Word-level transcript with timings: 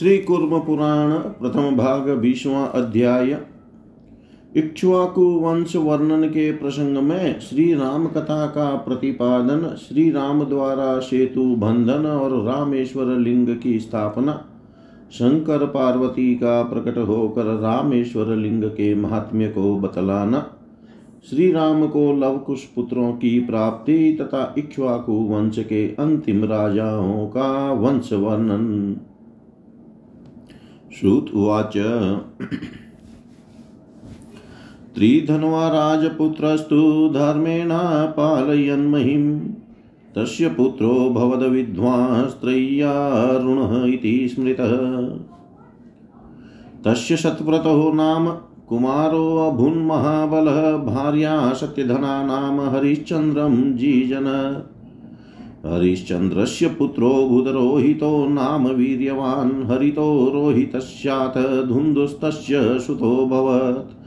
श्री 0.00 0.16
कुर्म 0.18 0.58
पुराण 0.58 1.10
प्रथम 1.12 1.76
भाग 1.76 2.08
बीसवा 2.10 2.60
अध्याय। 2.64 3.38
इक्ष्वाकु 4.56 5.24
वंश 5.40 5.74
वर्णन 5.76 6.24
के 6.24 6.52
प्रसंग 6.52 6.96
में 6.98 7.40
श्री 7.40 7.74
राम 7.74 8.06
कथा 8.06 8.46
का 8.46 8.68
प्रतिपादन 8.76 9.76
श्री 9.76 10.10
राम 10.10 10.44
द्वारा 10.44 10.98
सेतु 10.98 11.44
बंधन 11.56 12.06
और 12.06 12.44
रामेश्वर 12.46 13.04
लिंग 13.18 13.48
की 13.56 13.78
स्थापना, 13.78 14.32
शंकर 15.12 15.66
पार्वती 15.66 16.34
का 16.34 16.62
प्रकट 16.62 16.98
होकर 16.98 17.44
रामेश्वर 17.44 18.34
लिंग 18.36 18.64
के 18.64 18.94
महात्म्य 18.94 19.48
को 19.48 19.76
बतलाना 19.78 20.44
श्री 21.30 21.50
राम 21.52 21.86
को 21.88 22.12
लवकुश 22.12 22.64
पुत्रों 22.64 23.12
की 23.12 23.38
प्राप्ति 23.40 24.18
तथा 24.20 24.54
इक्ष्वाकु 24.58 25.12
वंश 25.12 25.58
के 25.58 25.86
अंतिम 25.88 26.44
राजाओं 26.44 27.26
का 27.26 27.72
वंश 27.72 28.12
वर्णन। 28.12 28.96
श्रुत 30.94 31.26
उवाच। 31.34 31.72
त्रिधन्वा 34.94 35.68
राजपुत्रस्तु 35.68 37.10
धर्मेण 37.14 37.68
पालयन्महिम् 38.06 39.40
तस्य 40.16 40.48
पुत्रो 40.48 41.10
भवद्विद्वांस्त्रय्यारुणः 41.10 43.84
इति 43.84 44.28
स्मृतः। 44.28 44.76
तस्य 46.84 47.16
शतव्रतो 47.16 47.92
नाम 47.92 48.38
कुमारो 48.68 49.36
अभुन्महाबलः, 49.36 50.76
भार्या 50.76 51.52
सत्यधना 51.52 52.22
नाम 52.22 52.60
हरिश्चन्द्रं 52.60 53.76
जीजन। 53.76 54.56
हरिश्चन्द्रस्य 55.66 56.66
पुत्रो 56.68 57.28
बुधरोहितो 57.28 58.28
नाम 58.28 58.66
वीर्यवान्, 58.66 59.66
हरितो 59.66 60.30
रोहितस्याथ 60.34 61.66
धुन्दुस्तस्य 61.66 62.78
सुतोऽभवत् 62.78 64.00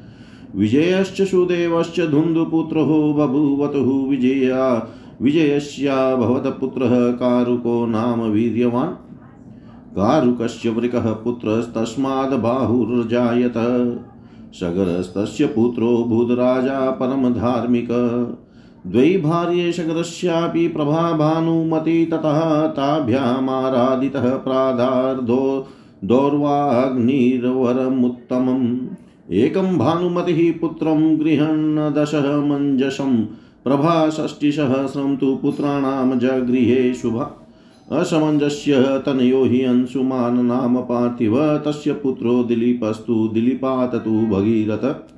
विजयश्च 0.57 1.21
सुदेवश्च 1.21 1.99
धुन्दुपुत्रो 1.99 3.13
बभूवतुः 3.13 4.09
विजया, 4.09 4.89
विजयस्या 5.21 6.15
भवतपुत्रः 6.15 7.11
कारुको 7.11 7.85
नाम 7.85 8.21
वीर्यवान्। 8.21 9.09
कारुकस्य 9.95 10.69
वृकः 10.69 11.11
पुत्रस्तस्माद् 11.11 12.41
बाहुर्जायत। 12.41 13.53
सगरस्तस्य 14.53 15.45
पुत्रो 15.45 16.05
भूतराजा 16.09 16.91
परमधार्मिक। 16.91 17.87
द्वै 18.87 19.17
भार्ये 19.17 19.71
प्रभा 20.69 21.11
भानुमती 21.11 22.05
ततः 22.05 22.67
ताभ्यामाराधितः 22.67 24.29
प्रादार्धो 24.29 25.67
दौर्वाग्निर्वरमुत्तमम्। 26.03 28.77
एकं 29.31 29.77
भानुमतिः 29.77 30.53
पुत्रं 30.61 31.19
गृहन् 31.19 31.93
दशः 31.93 32.35
मञ्जसं 32.35 33.25
प्रभा 33.63 34.09
षष्टिसहस्रं 34.09 35.17
तु 35.17 35.35
पुत्राणां 35.35 36.19
जगृहे 36.19 36.93
शुभा। 36.93 37.31
असमञ्जस्य 37.91 39.03
तनयो 39.05 39.43
हि 39.43 39.61
अंशुमान् 39.61 40.47
नाम 40.47 40.77
पार्थिव। 40.77 41.57
तस्य 41.57 41.93
पुत्रो 41.93 42.43
दिलीपस्तु 42.43 43.29
दिलीपात् 43.33 43.95
तु 43.95 44.11
भगीरथ। 44.11 45.12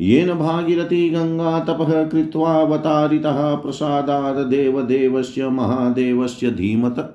येन 0.00 0.34
भागीरथी 0.34 1.10
गङ्गा 1.10 1.60
तपः 1.60 2.08
कृत्वावतारितः 2.08 3.54
प्रसादात् 3.54 4.48
देवदेवस्य, 4.48 5.48
महादेवस्य 5.48 6.50
धीमत। 6.50 7.14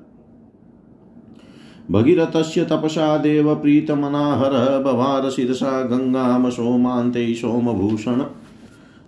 भगीरथस्य 1.92 2.66
तपसा 2.66 3.18
देवप्रीतमनाहरः 3.18 4.80
बभार 4.80 5.30
शिरसा 5.30 5.82
गङ्गां 5.82 6.50
सोमान्ते 6.50 7.34
सोमभूषण। 7.34 8.24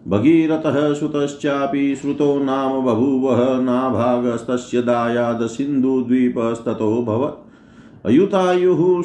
भगीरथः 0.08 0.94
सुतश्चापि 0.94 1.96
श्रुतो 1.96 2.44
नाम 2.44 2.82
बभूवः, 2.82 3.62
नाभागस्तस्य 3.62 4.82
दायाद 4.82 5.46
सिन्धुद्वीपस्ततो 5.46 7.02
अयुतायुः 8.06 9.04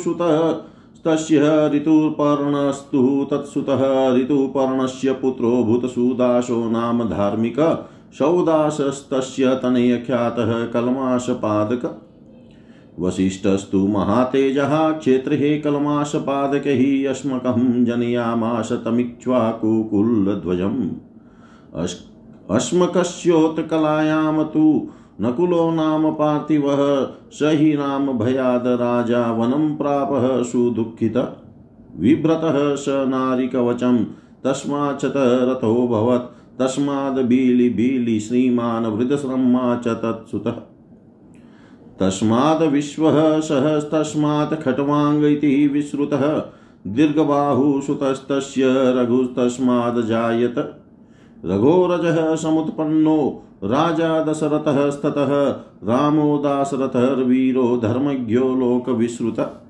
सुतस्तस्य 1.06 1.70
ऋतुपर्णस्तु 1.74 3.28
तत्सुतः 3.30 4.16
ऋतुपर्णस्य 4.16 5.12
पुत्रो 5.12 5.64
भूतसुदासो 5.64 6.70
नाम 6.70 7.08
धार्मिक 7.08 7.86
सौदासस्तस्य 8.18 9.60
तनयख्यातः 9.62 10.66
कल्माशपादक। 10.66 12.02
वसिष्ठस्तु 13.00 13.86
महातेजः 13.86 14.92
क्षेत्रे 14.92 15.58
कल्माशपादकैः 15.58 17.10
अस्मकं 17.10 17.84
जनयामास 17.84 18.72
तमिक्ष्वाकुकुलध्वजम् 18.72 20.90
अस् 21.74 21.96
अस्मकस्योत्कलायां 22.50 24.44
तु 24.44 24.88
नकुलो 25.20 25.70
नाम 25.70 26.10
पार्थिवः 26.10 27.06
स 27.32 27.38
हि 27.42 27.74
राम 27.74 28.18
भयाद 28.18 28.66
राजा, 28.66 29.32
वनं 29.32 29.76
प्रापः 29.76 30.42
सुदुःखित। 30.42 31.28
विभ्रतः 31.98 32.74
स 32.74 32.84
नारिकवचं 32.88 34.04
तस्माच्च 34.44 35.12
रथोऽभवत् 35.16 36.58
तस्माद् 36.58 37.26
बीलि 37.26 37.68
बीलि 37.68 38.20
श्रीमान् 38.20 38.86
वृद्धश्रम्मा 38.86 39.76
च 39.76 39.88
तत्सुतः। 39.88 40.54
तस्मात् 42.00 42.62
विश्वः 42.62 43.40
सहस्तस्मात् 43.40 44.62
खट्वाङ्ग 44.62 45.24
इति 45.24 45.70
विश्रुतः। 45.72 46.42
दीर्घबाहुसुतस्तस्य 46.86 48.64
रघुस्तस्मादजायत 48.66 50.82
रघोरजः 51.44 52.36
समुत्पन्नो, 52.36 53.42
राजा 53.64 54.24
दशरथः 54.24 54.90
स्ततः, 54.90 55.50
रामो 55.84 56.38
दाशरथर्वीरो 56.38 57.76
धर्मज्ञो 57.76 58.54
लोकविश्रुत 58.54 59.62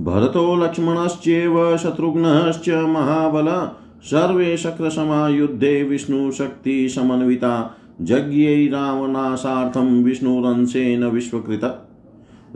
भरतो 0.00 0.56
लक्ष्मणश्चेव 0.56 1.76
शत्रुघ्नश्च 1.76 2.68
महाबल, 2.68 3.70
सर्वे 4.02 4.56
शक्रसमायुद्धे 4.56 5.82
विष्णुशक्तिसमन्विता 5.82 7.74
यज्ञै 8.02 8.66
रावणासार्थं 8.66 10.04
विष्णुरंशेन 10.04 11.04
विश्वकृत। 11.04 11.87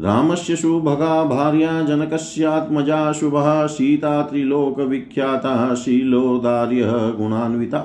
रामस्य 0.01 0.57
सुभगा 0.57 1.25
भार्या 1.25 1.83
जनकस्यात्मजा 1.83 3.13
शुभः 3.13 3.67
सीता 3.67 4.23
त्रिलोकविख्याता 4.23 5.75
शीलोदार्यः 5.75 7.11
गुणान्विता। 7.11 7.79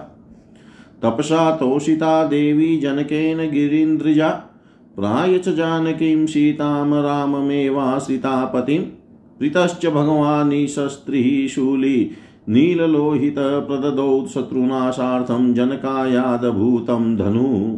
तपसा 1.03 1.51
तोषिता 1.51 2.23
देवी 2.23 2.77
जनकेन 2.77 3.37
गिरीन्द्रिजा। 3.51 4.29
प्राय 4.95 5.37
च 5.37 5.49
जानकीं 5.49 6.25
सीतां 6.25 7.03
राममेवाश्रितापतिं 7.03 8.81
प्रीतश्च 9.39 9.85
भगवानीशस्त्रिः 9.85 11.47
शूली 11.47 12.11
नीललोहितप्रददौ 12.49 14.27
शत्रुनाशार्थं 14.27 15.53
जनकायादभूतं 15.53 17.15
धनु। 17.15 17.77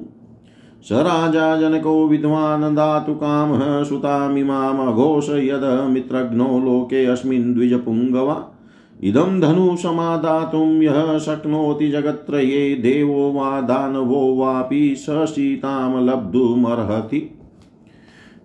स 0.83 0.91
राजा 0.91 1.59
जनको 1.59 2.07
विद्वान् 2.07 2.75
दातु 2.75 3.13
कामः 3.13 3.83
सुतामिमामघोष 3.83 5.29
यद 5.29 5.89
मित्रघ्नो 5.89 6.59
लोके 6.59 7.05
अस्मिन् 7.05 7.53
द्विजपुङ्गवा। 7.53 8.55
इदं 9.03 9.39
धनु 9.39 9.75
समादातुं 9.77 10.81
यः 10.81 11.17
शक्नोति 11.17 11.89
जगत्त्रये 11.89 12.75
देवो 12.75 13.31
वा 13.31 13.61
दानवो 13.61 14.35
वापि 14.35 14.95
स 14.97 15.05
सीतां 15.09 16.05
लब्धुमर्हति। 16.05 17.35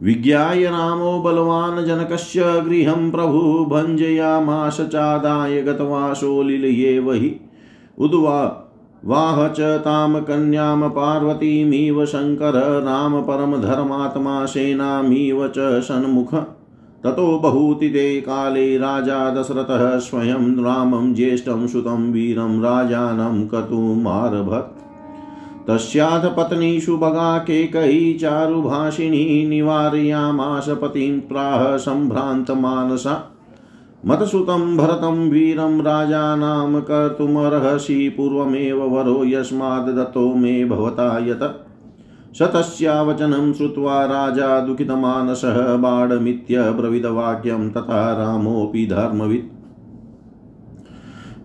विज्ञाय 0.03 0.65
रामो 0.65 1.21
बलवान् 1.21 1.87
जनकस्य 1.87 2.41
गृहं 2.41 3.11
प्रभु 3.11 3.41
भञ्जयामाश 3.71 4.81
चादाय 4.81 5.63
गतवासोलिलयेव 5.63 7.13
हि 7.13 7.41
उद्वा 7.99 8.64
वाह 9.05 9.39
च 9.49 9.71
तां 9.85 10.21
कन्यां 10.21 10.89
पार्वतीमिव 10.91 12.05
शङ्कर 12.05 12.59
राम 12.85 13.21
परमधर्मात्मा 13.23 14.37
सेनामिव 14.47 15.47
च 15.49 15.67
सन्मुख 15.83 16.35
ततो 17.05 17.27
बहुतिते 17.39 18.21
काले 18.21 18.67
राजा 18.79 19.19
दशरथः 19.31 19.85
स्वयं 19.99 20.47
रामं 20.65 21.13
ज्येष्ठं 21.15 21.67
सुतं 21.67 22.11
वीरं 22.13 22.61
राजानं 22.61 23.45
कर्तुमारभत 23.47 24.73
तस्याथ 25.69 26.25
पत्नी 26.37 26.81
सुभगा 26.81 27.37
केकयी 27.39 28.13
चारुभाषिणी 28.15 29.47
निवारयामास 29.49 30.69
पतिं 30.83 31.21
प्राह 31.21 31.77
सम्भ्रान्तमानसा 31.77 33.15
मतसुतं 34.07 34.77
भरतं 34.77 35.31
वीरं 35.31 35.81
राजानां 35.81 36.81
कर्तुमर्हसि, 36.81 38.15
पूर्वमेव 38.17 38.83
वरो 38.83 39.25
यस्माद् 39.25 39.97
दत्तो 39.97 40.35
मे 40.35 40.65
भवता 40.65 41.19
यत। 41.19 41.67
स 42.35 42.43
तस्यावचनं 42.43 43.53
श्रुत्वा 43.53 44.05
राजा 44.05 44.61
दुःखितमानसः 44.61 45.77
बाणमित्यब्रवीदवाक्यं 45.77 47.71
तथा 47.71 48.13
रामोऽपि 48.13 48.87
धर्मवित्। 48.87 49.55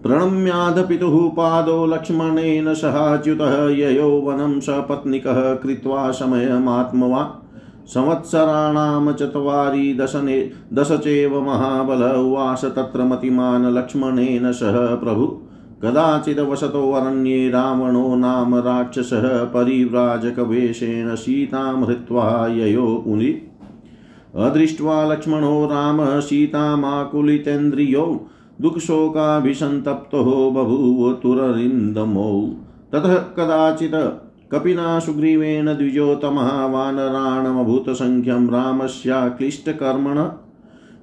प्रणम्याध 0.03 0.87
पितुः 0.87 1.29
पादो 1.29 1.85
लक्ष्मणेन 1.85 2.73
सहाच्युतः 2.73 3.69
ययो 3.69 4.09
वनं 4.09 4.59
सपत्निकः 4.59 5.53
कृत्वा 5.53 6.11
समयमात्मवान्। 6.11 7.38
संवत्सराणां 7.93 9.13
चत्वारि 9.13 9.93
दशने 9.93 10.51
दश 10.73 10.91
चैव 10.91 11.41
महाबल 11.41 12.17
उवास 12.17 12.65
तत्र 12.65 13.03
मतिमान् 13.03 13.65
लक्ष्मणेन 13.65 14.51
सह 14.51 14.95
प्रभु। 14.95 15.41
कदाचिदवसतोऽरण्ये 15.81 17.49
रावणो 17.49 18.15
नाम 18.15 18.55
राक्षसः 18.55 19.43
परिव्राजकवेषेण 19.43 21.15
सीतां 21.15 21.85
हृत्वा 21.85 22.47
ययो 22.47 23.03
पुनि। 23.05 23.41
अदृष्ट्वा 24.35 25.05
लक्ष्मणो 25.05 25.65
रामः 25.65 26.19
सीतामाकुलितेन्द्रियो, 26.19 28.27
दुःखशोकाभिसन्तप्तो 28.61 30.51
बभूव 30.51 31.13
ततः 32.93 33.15
कदाचित् 33.15 34.18
कपिना 34.51 34.99
सुग्रीवेण 34.99 35.73
द्विजोतमः 35.73 36.47
वानराणमभूतसङ्ख्यं 36.65 38.47
रामस्याक्लिष्टकर्मण 38.49 40.19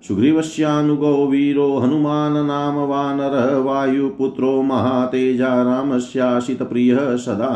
सुग्रीवस्यानुगो 0.09 1.27
वीरो 1.27 1.77
हनुमान् 1.77 2.47
नाम 2.47 2.75
वानरः 2.75 3.57
वायुपुत्रो 3.59 4.63
महातेजा 4.63 5.63
रामस्याशितप्रियः 5.63 7.17
सदा। 7.17 7.53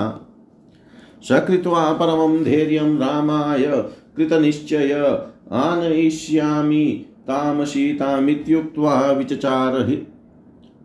सकृत्वा 1.22 1.92
परमं 1.92 2.44
धैर्यं 2.44 2.96
रामाय 2.98 3.64
कृतनिश्चय 4.16 4.92
आनयिष्यामि 5.52 6.84
तां 7.26 7.64
सीतामित्युक्त्वा 7.64 8.94
विचचार 9.12 9.75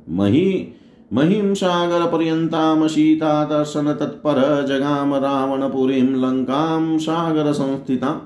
मही 0.09 0.73
महिं 1.13 1.53
सागरपर्यन्तां 1.53 2.87
सीतादर्शनतत्पर 2.87 4.65
जगाम 4.67 5.15
रावणपुरीं 5.15 6.01
लङ्कां 6.01 6.97
सागरसंस्थिताम् 6.97 8.19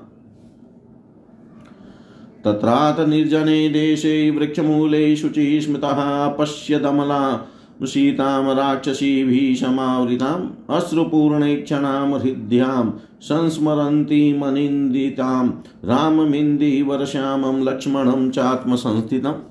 तत्रात 2.44 3.08
निर्जने 3.08 3.68
देशे 3.68 4.30
वृक्षमूले 4.30 5.16
शुचि 5.16 5.60
स्मृतः 5.60 6.28
पश्य 6.28 6.78
दमला 6.78 7.46
सीतां 7.84 8.56
राक्षसीभिः 8.56 9.54
समावृताम् 9.54 10.70
अश्रुपूर्णेक्षणां 10.70 12.20
हृद्यां 12.20 12.90
संस्मरन्तीमनिन्दितां 13.20 15.50
राममिन्दिवरश्यामं 15.84 17.62
लक्ष्मणं 17.62 18.30
चात्मसंस्थितम्। 18.30 19.49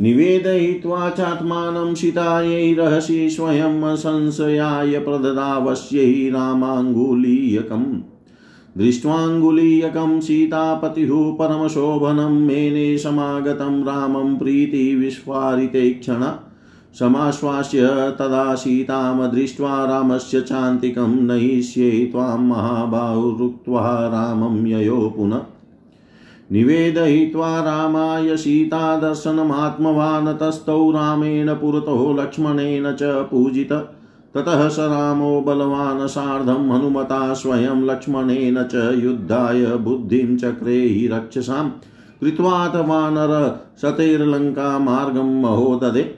निवेदयित्वा 0.00 1.10
चात्मानं 1.10 1.94
सीतायै 1.94 2.74
रहसि 2.74 3.30
स्वयं 3.30 3.96
संशयाय 3.96 4.98
प्रददावस्यै 4.98 6.30
रामाङ्गुलीयकम्। 6.30 7.84
दृष्ट्वाङ्गुलीयकं 8.78 10.20
सीतापतिः 10.20 11.10
परमशोभनं 11.12 12.32
मेने 12.46 12.98
समागतं 12.98 13.84
रामं 13.84 14.36
प्रीतिविस्फारिते 14.36 15.90
क्षण 15.90 16.24
समाश्वास्य 16.98 17.86
तदा 18.18 18.54
सीतां 18.54 19.30
दृष्ट्वा 19.34 19.84
रामस्य 19.84 20.40
चान्तिकं 20.40 21.22
नयिष्ये 21.26 21.90
त्वां 21.90 22.38
महाबाहुरुक्त्वा 22.38 23.82
रामं 23.86 24.66
ययो 24.66 25.14
पुनः। 25.16 25.40
निवेदयित्वा 26.52 27.60
रामाय 27.60 28.36
सीतादर्शनमात्मवान् 28.36 30.38
तस्थौ 30.38 30.90
रामेण 30.90 31.54
पुरतो 31.54 32.16
लक्ष्मणेन 32.20 32.92
च 32.92 32.98
पूजित। 33.02 33.88
ततः 34.34 34.68
स 34.68 34.78
रामो 34.78 35.40
बलवान् 35.40 36.08
सार्धं 36.08 36.52
हनुमता 36.52 37.34
स्वयं 37.34 37.84
लक्ष्मणेन 37.84 38.62
च 38.62 39.00
युद्धाय 39.04 39.66
बुद्धिं 39.66 40.36
चक्रे 40.36 40.74
हि 40.74 41.06
रक्षसां। 41.06 41.70
कृत्वाथ 42.20 42.68
वानर 42.68 43.60
शतैर्लङ्कामार्गं 43.82 45.42
महोददे। 45.42 46.14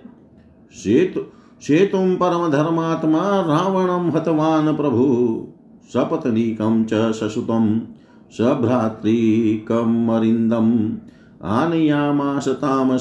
सेतु, 0.72 1.20
सेतुं 1.62 2.16
परमधर्मात्मा 2.16 3.40
रावणं 3.40 4.10
हतवान् 4.10 4.76
प्रभु। 4.76 5.46
सपत्नीकं 5.92 6.84
च 6.84 6.94
ससुतं 6.94 7.78
सभ्रातृकमरिन्दम् 8.30 10.90
आनयामास 11.44 12.44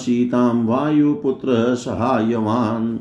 सीतां 0.02 0.66
वायुपुत्रः 0.66 1.76
सहायवान्। 1.76 2.98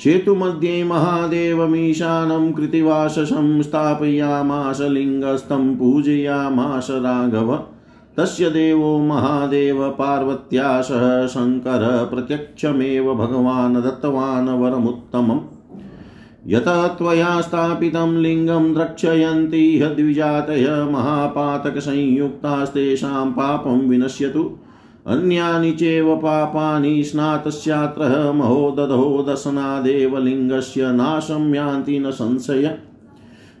सेतुमध्ये 0.00 0.84
महादेवमीशानं 0.84 2.52
कृतिवाससं 2.52 3.62
स्थापयामास 3.62 4.80
लिङ्गस्थं 4.80 5.76
पूजयामास 5.76 6.88
राघव। 6.90 7.64
तस्य 8.16 8.50
देवो 8.50 8.98
महादेव 8.98 9.90
पार्वत्या 9.90 10.80
सह 10.80 11.26
शङ्करः 11.26 12.04
प्रत्यक्षमेव 12.04 13.14
भगवान् 13.14 13.76
दत्तवान् 13.76 14.48
वरमुत्तमम्। 14.48 15.57
यतः 16.48 16.86
त्वया 16.86 17.40
स्थापितं 17.40 18.18
लिङ्गं 18.18 18.74
द्रक्ष्यन्ति 18.74 19.92
द्विजातय 19.96 20.88
महापातकसंयुक्तास्तेषां 20.92 23.30
पापं 23.30 23.88
विनश्यतु। 23.88 24.58
अन्यानि 25.06 25.72
चैव 25.72 26.16
पापानि 26.16 27.04
स्नातस्यात्र 27.04 28.32
महोदधो 28.32 29.26
दशनादेव 29.28 30.18
लिङ्गस्य 30.18 30.92
नाशं 30.92 31.54
यान्ति 31.54 31.98
न 31.98 32.10
संशय। 32.10 32.78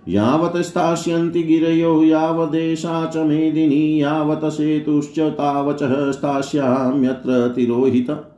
यावत् 0.08 0.56
स्थास्यन्ति 0.56 1.42
गिरयो 1.42 2.04
यावदेशा 2.04 3.06
च 3.06 3.16
मेदिनी, 3.16 4.02
यावत् 4.02 4.44
सेतुश्च 4.44 5.18
तावचः 5.18 6.12
स्थास्याम्यत्र 6.12 7.52
तिरोहित। 7.56 8.37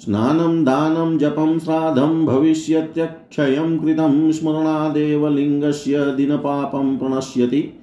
स्नानं, 0.00 0.64
दानं, 0.64 1.18
जपं, 1.18 1.58
श्राद्धं, 1.58 2.26
भविष्यत्यक्षयं 2.26 3.78
कृतं 3.78 4.32
स्मरणादेव 4.32 5.28
लिङ्गस्य 5.28 6.14
दिनपापं 6.16 6.98
प्रणश्यति 6.98 7.74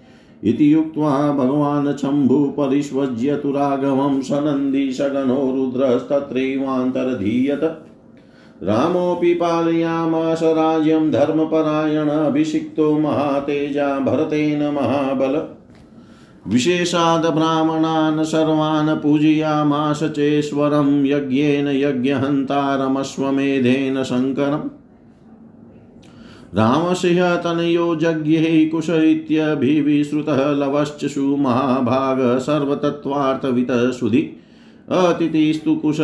इति 0.43 0.73
युक्त्वा 0.73 1.31
भगवान् 1.31 1.97
शम्भुपरिष्वज्य 1.97 3.35
तु 3.35 3.51
राघवं 3.51 4.21
सनन्दीशगनो 4.21 5.55
रुद्रस्तत्रैवान्तर्धीयत। 5.55 7.83
रामोऽपि 8.63 9.33
पालयामास 9.33 10.43
राज्यं 10.43 11.11
धर्मपरायण 11.11 12.07
महातेजा 13.01 13.99
भरतेन 13.99 14.73
महाबल। 14.73 15.57
विशेषाद् 16.47 17.25
ब्राह्मणान् 17.25 18.25
सर्वान् 18.25 18.97
पूजयामास 18.97 20.03
चेश्वरं 20.03 21.05
यज्ञेन 21.05 21.67
यज्ञहन्तारमश्वमेधेन 21.67 24.03
शङ्करम्। 24.03 24.69
रामसिंहतनयो 26.57 27.95
यज्ञे 27.95 28.65
कुश 28.65 28.89
इत्यभिविश्रुतः 28.89 30.51
लवश्चषु 30.51 31.37
महाभाग 31.37 32.39
सर्वतत्त्वार्थवितः 32.39 33.91
सुधि 33.91 34.37
अतिथिस्तु 34.89 35.75
कुश 35.75 35.97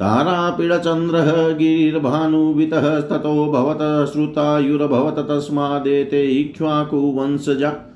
तारापीडचन्द्रः 0.00 1.48
गिरिर्भानुवितः 1.48 3.00
ततो 3.00 3.52
भवत 3.52 4.12
श्रुतायुर्भवत 4.12 5.18
तस्मादेते 5.18 6.24
इक्ष्वाकुवंशजा 6.24 7.87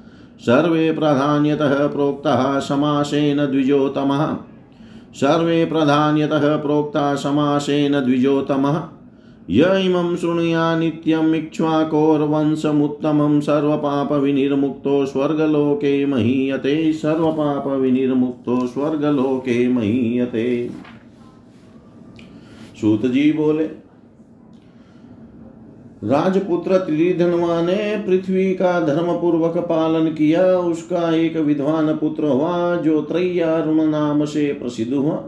सर्वे 0.43 0.93
प्राधान्यतः 0.93 1.87
प्रोक्ताः 1.87 2.59
समासेन 2.59 3.37
द्विजोतमः। 3.37 4.37
सर्वे 5.15 5.65
प्राधान्यतः 5.65 6.57
प्रोक्ता 6.57 7.15
समासेन 7.15 7.93
द्विजोतमः। 7.93 8.83
य 9.51 9.83
इमं 9.85 10.17
शृणुया 10.17 10.79
नित्यम् 10.79 11.35
इक्ष्वाकोर्वंशमुत्तमं 11.35 13.41
सर्वपापविनिर्मुक्तो 13.41 15.07
स्वर्गलोके 15.07 16.07
महीयते। 16.07 16.93
सर्वपापविनिर्मुक्तो 16.93 18.67
स्वर्गलोके 18.67 19.69
महीयते। 19.69 20.71
सूत 22.81 23.07
जी 23.07 23.33
बोले 23.33 23.71
राजपुत्र 26.05 26.79
त्रिधनवा 26.79 27.63
ने 27.63 28.05
पृथ्वी 28.07 28.55
का 28.55 28.81
धर्म 28.81 29.21
पूर्वक 29.21 29.57
पालन 29.57 30.07
किया, 30.07 30.59
उसका 30.59 31.15
एक 31.15 31.37
विद्वान 31.37 31.97
पुत्र 31.97 32.25
हुआ, 32.25 32.77
जो 32.77 33.03
त्रैयारुण 33.03 33.85
नाम 33.85 34.25
से 34.25 34.53
प्रसिद्ध 34.53 34.95
हुआ। 34.95 35.25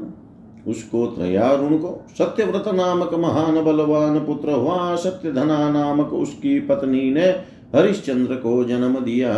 उसको 0.68 1.06
त्रयारुण 1.06 1.76
को 1.76 2.04
सत्यव्रत 2.18 2.64
नामक 2.68 3.14
महान 3.14 3.64
बलवान 3.64 4.18
पुत्र 4.18 4.50
हुआ, 4.50 4.94
सत्यधना 4.94 5.70
नामक 5.70 6.12
उसकी 6.12 6.60
पत्नी 6.60 7.10
ने 7.10 7.26
हरिश्चंद्र 7.74 8.34
को 8.34 8.64
जन्म 8.64 8.94
दिया। 9.00 9.34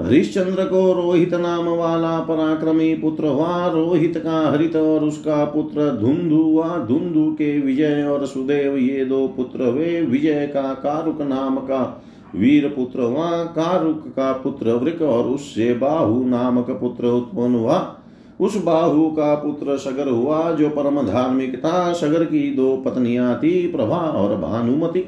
हरिश्चंद्र 0.00 0.64
को 0.64 0.92
रोहित 0.92 1.34
नाम 1.34 1.68
वाला 1.68 2.20
पराक्रमी 2.20 2.94
पुत्र 2.94 3.26
हुआ। 3.26 3.66
रोहित 3.66 4.16
का 4.16 4.50
हरित 4.50 4.76
और 4.76 5.04
उसका 5.04 5.44
पुत्र 5.44 5.96
धुंधु 5.96 6.36
हुआ। 6.36 6.78
धुंधु 6.78 7.32
के 7.32 7.60
विजय 7.60 8.02
और 8.02 8.26
सुदेव 8.26 8.76
ये 8.76 9.04
दो 9.04 9.28
पुत्र 9.28 9.66
हुए। 9.66 10.00
विजय 10.00 10.50
का 10.54 10.62
कारुक 10.62 11.22
नाम 11.22 11.56
का 11.56 12.02
वीर 12.36 12.68
पुत्र 12.68 13.00
हुआ। 13.00 13.30
कारुक 13.30 14.04
का 14.08 14.32
पुत्र 14.32 14.72
वृक 14.72 15.02
और 15.02 15.24
उससे 15.24 15.74
बाहु 15.74 16.24
नामक 16.24 16.70
पुत्र 16.70 17.06
उत्पन्न 17.06 17.54
हुआ। 17.54 17.94
उस 18.40 18.64
बाहु 18.64 19.10
का 19.10 19.34
पुत्र 19.34 19.76
सगर 19.76 20.08
हुआ, 20.08 20.50
जो 20.50 20.68
परम 20.68 21.02
धार्मिक 21.02 21.58
था। 21.58 21.92
सगर 21.92 22.24
की 22.24 22.54
दो 22.54 22.76
पत्नियाँ 22.76 23.38
थी, 23.38 23.68
प्रभा 23.68 23.96
और 23.96 24.36
भानुमति। 24.36 25.04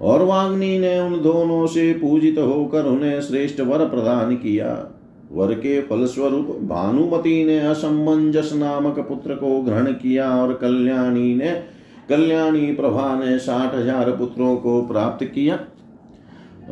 और 0.00 0.22
वाग्नी 0.22 0.78
ने 0.78 0.98
उन 1.00 1.20
दोनों 1.22 1.66
से 1.66 1.92
पूजित 1.92 2.38
होकर 2.38 2.84
उन्हें 2.84 3.20
श्रेष्ठ 3.20 3.60
वर 3.60 3.84
प्रदान 3.86 4.34
किया। 4.36 4.74
वर 5.32 5.52
के 5.54 5.80
फलस्वरूप 5.80 6.46
भानुमति 6.64 7.42
ने 7.44 7.58
असमंजस 7.60 8.52
नामक 8.54 8.98
पुत्र 8.98 9.34
को 9.34 9.60
ग्रहण 9.62 9.92
किया 9.92 10.28
और 10.32 10.52
कल्याणी 10.52 11.34
ने, 11.34 11.50
कल्याणी 12.08 12.72
प्रभा 12.72 13.14
ने 13.16 13.38
साठ 13.38 13.74
हज़ार 13.74 14.10
पुत्रों 14.10 14.54
को 14.56 14.80
प्राप्त 14.82 15.24
किया। 15.24 15.58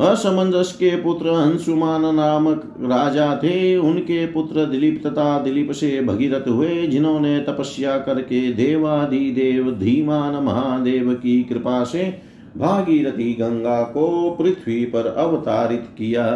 असमंजस 0.03 0.73
के 0.73 0.91
पुत्र 1.03 1.29
अंशुमान 1.31 2.03
नामक 2.17 2.63
राजा 2.83 3.35
थे। 3.37 3.77
उनके 3.77 4.25
पुत्र 4.27 4.65
दिलीप 4.65 5.01
तथा 5.07 5.39
दिलीप 5.39 5.71
से 5.73 6.01
भगीरथ 6.03 6.49
हुए, 6.49 6.87
जिन्होंने 6.87 7.39
तपस्या 7.41 7.97
करके 7.99 8.41
देवादि 8.53 9.31
देव 9.31 9.71
धीमान 9.79 10.43
महादेव 10.45 11.13
की 11.15 11.43
कृपा 11.43 11.83
से 11.85 12.05
भागीरथी 12.57 13.33
गंगा 13.35 13.83
को 13.83 14.37
पृथ्वी 14.41 14.85
पर 14.85 15.07
अवतारित 15.07 15.85
किया। 15.99 16.27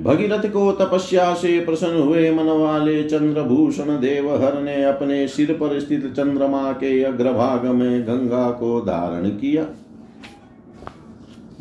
भगीरथ 0.00 0.52
को 0.52 0.72
तपस्या 0.72 1.34
से 1.34 1.60
प्रसन्न 1.60 2.02
हुए 2.02 2.30
मन 2.30 2.44
वाले 2.44 3.02
चंद्रभूषण 3.02 3.84
देवहर 3.84 4.62
ने 4.62 4.84
अपने 4.84 5.28
सिर 5.28 5.52
पर 5.52 5.80
स्थित 5.80 6.06
चंद्रमा 6.06 6.72
के 6.72 7.02
अग्रभाग 7.02 7.66
में 7.66 8.02
गंगा 8.02 8.50
को 8.50 8.80
धारण 8.80 9.28
किया। 9.28 9.66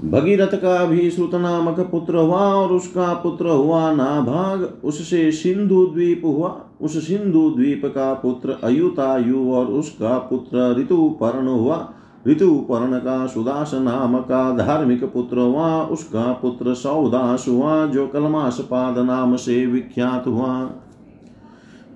भगीरथ 0.05 0.55
का 0.55 0.85
भी 0.85 1.09
श्रुत 1.09 1.35
नामक 1.35 1.79
पुत्र 1.79 2.15
हुआ 2.15 2.39
और 2.39 2.71
उसका 2.71 3.13
पुत्र 3.13 3.45
हुआ 3.45 3.91
नाभाग। 3.91 4.77
उससे 4.83 5.31
सिंधु 5.31 5.85
द्वीप 5.85 6.21
हुआ। 6.25 6.65
उस 6.81 7.07
सिंधु 7.07 7.49
द्वीप 7.49 7.81
का 7.85 8.13
पुत्र 8.13 8.57
अयुतायु 8.63 9.51
और 9.51 9.65
उसका 9.65 10.17
पुत्र 10.17 10.75
ऋतुपर्ण 10.79 11.47
हुआ। 11.47 11.93
ऋतुपर्ण 12.27 12.97
का 12.97 13.25
सुदास 13.27 13.71
नाम 13.73 14.17
का 14.17 14.57
धार्मिक 14.57 15.03
पुत्र 15.03 15.39
हुआ 15.39 15.81
उसका 15.81 16.31
पुत्र 16.33 16.73
सौदास 16.73 17.45
हुआ 17.47 17.85
जो 17.85 18.07
कलमास 18.07 18.57
पाद 18.61 18.97
नाम 18.97 19.35
से 19.35 19.65
विख्यात 19.65 20.27
हुआ। 20.27 20.69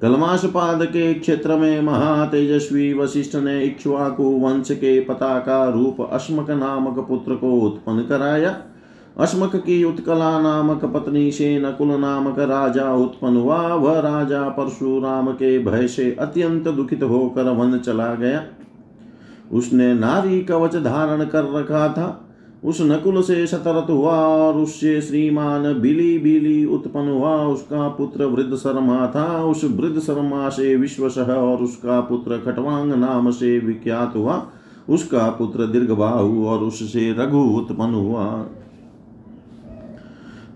कलमाशपाद 0.02 0.84
के 0.86 1.14
क्षेत्र 1.14 1.56
में 1.56 1.82
महातेजस्वी 1.82 2.94
वशिष्ठ 2.94 3.36
ने 3.36 3.64
इक्ष्वाकु 3.64 4.24
वंश 4.24 4.72
के 4.72 5.00
पताका 5.00 5.70
रूप 5.70 6.02
अश्मक 6.12 6.50
नामक 6.52 7.00
पुत्र 7.00 7.36
को 7.36 7.52
उत्पन्न 7.60 8.04
कराया। 8.04 8.56
अश्मक 9.18 9.56
की 9.56 9.84
उत्कला 9.84 10.42
नामक 10.42 10.86
पत्नी 10.86 11.32
से 11.32 11.60
नकुल 11.60 11.88
नामक 11.88 12.40
राजा 12.40 12.94
उत्पन्न 12.94 13.38
हुआ। 13.38 13.62
वह 13.68 14.00
राजा 14.00 14.42
परशुराम 14.50 15.32
के 15.32 15.58
भय 15.60 15.88
से 15.88 16.16
अत्यंत 16.20 16.68
दुखित 16.68 17.04
होकर 17.04 17.50
वन 17.50 17.78
चला 17.80 18.14
गया। 18.16 18.44
उसने 19.54 19.94
नारी 19.94 20.42
कवच 20.42 20.76
धारण 20.76 21.26
कर 21.26 21.44
रखा 21.44 21.88
था। 21.88 22.28
उस 22.64 22.78
नकुल 22.82 23.22
से 23.22 23.48
शतरथ 23.48 23.90
हुआ 23.90 24.14
और 24.14 24.54
उससे 24.54 25.02
श्रीमान 25.02 25.80
बिली 25.82 26.20
बिली 26.20 26.66
उत्पन्न 26.66 27.10
हुआ। 27.10 27.36
उसका 27.46 27.88
पुत्र 27.88 28.26
वृद्ध 28.26 28.56
शर्मा 28.56 29.08
था। 29.16 29.44
उस 29.44 29.64
वृद्ध 29.64 30.00
शर्मा 30.00 30.50
से 30.50 30.76
विश्वसह 30.76 31.34
और 31.34 31.58
उसका 31.58 32.00
पुत्र 32.02 32.38
खटवांग 32.38 32.94
नाम 32.94 33.32
से 33.32 33.60
विख्यात 33.60 34.16
हुआ। 34.16 34.46
उसका 34.90 35.30
पुत्र 35.30 35.66
दीर्घबाहु 35.66 36.46
और 36.46 36.60
उससे 36.60 37.16
रघु 37.20 37.42
उत्पन्न 37.42 37.94
हुआ। 37.94 38.46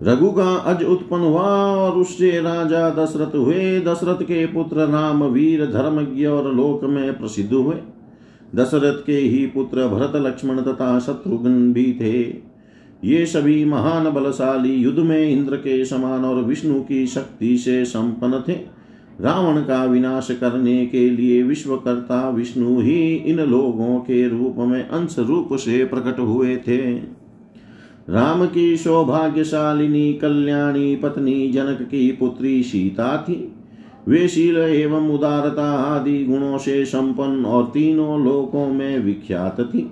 रघु 0.04 0.30
का 0.30 0.56
अज 0.56 0.84
उत्पन्न 0.84 1.22
हुआ 1.22 1.76
और 1.76 1.98
उससे 1.98 2.32
राजा 2.42 2.90
दशरथ 2.90 3.36
हुए। 3.36 3.80
दशरथ 3.80 4.24
के 4.24 4.46
पुत्र 4.46 4.78
राम 4.78 5.24
वीर 5.24 5.66
धर्मज्ञ 5.66 6.26
और 6.26 6.54
लोक 6.54 6.84
में 6.84 7.18
प्रसिद्ध 7.20 7.54
हुए। 7.54 7.76
दशरथ 8.56 9.06
के 9.06 9.18
ही 9.18 9.46
पुत्र 9.46 9.88
भरत 9.88 10.12
लक्ष्मण 10.16 10.62
तथा 10.62 11.00
शत्रुघ्न 11.00 11.74
भी 11.74 11.98
थे। 12.02 12.22
ये 13.04 13.26
सभी 13.26 13.66
महान 13.66 14.10
बलशाली 14.10 14.76
युद्ध 14.76 15.00
में 15.00 15.30
इंद्र 15.30 15.56
के 15.56 15.86
समान 15.86 16.26
और 16.26 16.44
विष्णु 16.44 16.82
की 16.82 17.08
शक्ति 17.08 17.58
से 17.58 17.86
संपन्न 17.86 18.44
थे। 18.48 18.54
रावण 19.22 19.62
का 19.62 19.86
विनाश 19.86 20.28
करने 20.32 20.86
के 20.86 21.10
लिए 21.10 21.44
विश्वकर्ता 21.44 22.30
विष्णु 22.30 22.80
ही 22.80 23.16
इन 23.16 23.40
लोगों 23.40 24.00
के 24.00 24.28
रूप 24.30 24.56
में 24.58 24.88
अंश 24.88 25.16
रूप 25.20 25.50
से 25.54 25.86
प्रकट 25.86 26.20
हुए 26.20 26.58
थे। 26.58 26.94
राम 28.10 28.46
की 28.46 28.78
सौभाग्यशालिनी 28.78 30.14
कल्याणी 30.14 30.96
पत्नी 30.96 31.52
जनक 31.52 31.82
की 31.82 32.12
पुत्री 32.12 32.64
सीता 32.64 33.26
थी। 33.30 33.55
वे 34.08 34.28
शील 34.28 34.58
एवं 34.58 35.10
उदारता 35.10 35.72
आदि 35.72 36.24
गुणों 36.26 36.58
से 36.58 36.86
संपन्न 36.86 37.46
और 37.46 37.64
तीनों 37.64 38.26
लोकों 38.26 38.68
में 38.68 39.00
विख्यात 39.00 39.62
थी। 39.62 39.92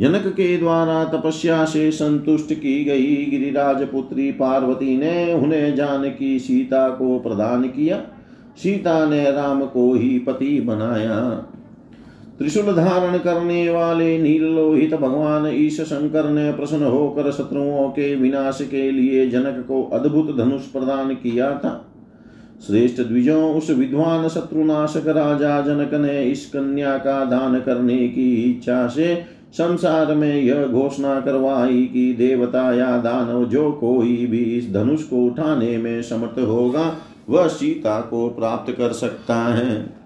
जनक 0.00 0.26
के 0.26 0.56
द्वारा 0.56 1.04
तपस्या 1.04 1.64
से 1.64 1.90
संतुष्ट 1.90 2.52
की 2.52 2.84
गई 2.84 3.24
गिरिराज 3.24 3.82
पुत्री 3.82 4.32
पार्वती 4.32 4.96
ने 4.96 5.34
उन्हें 5.34 5.74
जानकी 5.74 6.38
सीता 6.38 6.88
को 6.88 7.18
प्रदान 7.18 7.62
किया। 7.62 7.96
सीता 8.56 9.04
ने 9.06 9.30
राम 9.30 9.64
को 9.64 9.94
ही 9.94 10.18
पति 10.18 10.60
बनाया। 10.60 11.46
त्रिशूल 12.38 12.74
धारण 12.74 13.18
करने 13.18 13.70
वाले 13.70 14.22
नील 14.22 14.42
लोहित 14.42 14.94
भगवान 14.94 15.46
ईश 15.46 15.80
शंकर 15.80 16.30
ने 16.30 16.52
प्रसन्न 16.52 16.82
होकर 16.82 17.30
शत्रुओं 17.32 17.88
के 17.88 18.14
विनाश 18.14 18.58
के 18.70 18.90
लिए 18.90 19.28
जनक 19.30 19.64
को 19.68 19.82
अद्भुत 19.82 20.36
धनुष 20.36 20.62
प्रदान 20.62 21.14
किया 21.14 21.50
था। 21.54 21.89
श्रेष्ठ 22.66 23.00
द्विजों, 23.00 23.54
उस 23.54 23.70
विद्वान 23.70 24.28
शत्रुनाशक 24.28 25.06
राजा 25.06 25.60
जनक 25.60 25.94
ने 25.94 26.22
इस 26.22 26.46
कन्या 26.46 26.96
का 26.98 27.24
दान 27.24 27.60
करने 27.60 28.08
की 28.08 28.32
इच्छा 28.50 28.86
से 28.86 29.14
संसार 29.52 30.14
में 30.14 30.34
यह 30.34 30.66
घोषणा 30.66 31.20
करवाई 31.20 31.82
कि 31.86 32.12
देवता 32.12 32.72
या 32.72 32.96
दानव 32.96 33.44
जो 33.44 33.70
कोई 33.72 34.26
भी 34.26 34.42
इस 34.58 34.72
धनुष 34.72 35.02
को 35.02 35.24
उठाने 35.24 35.76
में 35.78 36.02
समर्थ 36.02 36.38
होगा, 36.38 36.94
वह 37.28 37.46
सीता 37.46 38.00
को 38.00 38.28
प्राप्त 38.28 38.72
कर 38.72 38.92
सकता 38.92 39.36
है। 39.54 40.00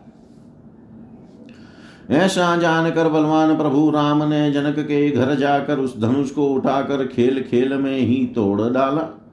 ऐसा 2.11 2.57
जानकर 2.57 3.09
बलवान 3.09 3.57
प्रभु 3.57 3.91
राम 3.91 4.23
ने 4.23 4.51
जनक 4.53 4.79
के 4.79 5.11
घर 5.11 5.35
जाकर 5.35 5.79
उस 5.79 6.01
धनुष 6.01 6.31
को 6.31 6.47
उठाकर 6.47 7.07
खेल 7.07 7.43
खेल 7.43 7.75
में 7.75 7.99
ही 7.99 8.27
तोड़ 8.35 8.61
डाला। 8.61 9.24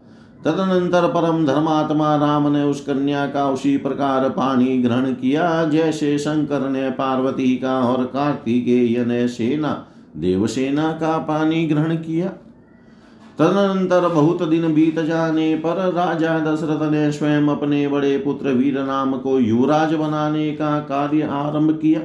तदनंतर 0.46 1.08
परम 1.08 1.46
धर्मात्मा 1.46 2.16
राम 2.16 2.48
ने 2.48 2.64
उस 2.64 2.80
कन्या 2.82 3.26
का 3.26 3.50
उसी 3.50 3.76
प्रकार 3.78 4.30
पानी 4.30 4.78
ग्रहण 4.78 5.14
किया, 5.14 5.64
जैसे 5.66 6.18
शंकर 6.18 6.70
ने 6.70 6.90
पार्वती 6.92 7.56
का 7.58 7.80
और 7.82 8.06
कार्तिकेय 8.06 9.06
ने 9.06 9.28
सेना, 9.28 9.74
देवसेना 10.18 10.92
का 10.92 11.18
पानी 11.18 11.66
ग्रहण 11.68 11.96
किया। 11.96 12.30
तदनंतर 13.40 14.08
बहुत 14.08 14.44
दिन 14.44 14.74
बीत 14.74 15.00
जाने 15.00 15.56
पर 15.56 15.78
राजा 15.94 16.38
दशरथ 16.40 16.90
ने 16.92 17.12
स्वयं 17.12 17.48
अपने 17.48 17.88
बड़े 17.88 18.18
पुत्र 18.18 18.52
वीर 18.52 18.80
नाम 18.80 19.18
को 19.18 19.40
युवराज 19.40 19.94
बनाने 19.94 20.52
का 20.52 20.80
कार्य 20.80 21.28
आरंभ 21.34 21.78
किया। 21.82 22.02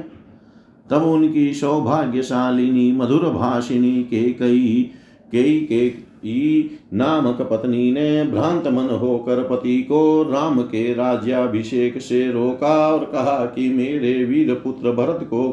तब 0.89 1.03
उनकी 1.03 1.53
सौभाग्यशालिनी 1.53 2.91
मधुर 2.91 3.29
भाषिनी 3.29 4.03
के 4.03 4.23
कई 4.33 4.91
कई 5.31 5.59
के 5.61 5.89
नामक 6.93 7.41
पत्नी 7.41 7.91
ने 7.91 8.23
भ्रांत 8.23 8.67
मन 8.67 8.89
होकर 8.95 9.43
पति 9.43 9.81
को 9.83 10.23
राम 10.23 10.61
के 10.61 10.93
राज्याभिषेक 10.93 12.01
से 12.01 12.31
रोका 12.31 12.87
और 12.87 13.05
कहा 13.05 13.45
कि 13.45 13.69
मेरे 13.69 14.23
वीर 14.23 14.53
पुत्र 14.53 14.91
भरत 14.91 15.23
को 15.23 15.47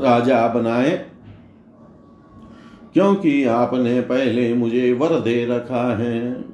राजा 0.00 0.46
बनाए, 0.48 0.90
क्योंकि 2.94 3.44
आपने 3.44 4.00
पहले 4.00 4.54
मुझे 4.54 4.92
वर 4.92 5.20
दे 5.20 5.44
रखा 5.46 5.96
है। 5.96 6.44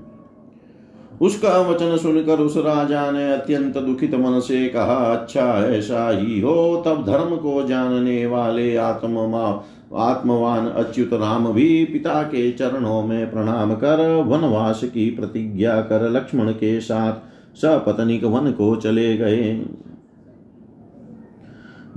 उसका 1.20 1.60
वचन 1.60 1.96
सुनकर 1.96 2.40
उस 2.40 2.56
राजा 2.56 3.10
ने 3.10 3.32
अत्यंत 3.32 3.78
दुखित 3.78 4.14
मन 4.14 4.40
से 4.40 4.68
कहा 4.68 4.96
अच्छा 5.12 5.46
ऐसा 5.66 6.08
ही 6.10 6.40
हो, 6.40 6.82
तब 6.86 7.04
धर्म 7.06 7.36
को 7.36 7.62
जानने 7.62 8.26
वाले 8.26 8.76
आत्मा 8.76 9.50
आत्मवान 9.94 10.66
अच्युत 10.66 11.12
राम 11.12 11.52
भी 11.52 11.84
पिता 11.84 12.22
के 12.22 12.52
चरणों 12.52 13.02
में 13.02 13.30
प्रणाम 13.30 13.74
कर 13.74 14.24
वनवास 14.26 14.80
की 14.84 15.10
प्रतिज्ञा 15.10 15.80
कर 15.80 16.10
लक्ष्मण 16.10 16.52
के 16.52 16.80
साथ 16.80 17.12
सपत्निक 17.56 18.24
वन 18.24 18.52
को 18.52 18.76
चले 18.76 19.16
गए। 19.16 19.66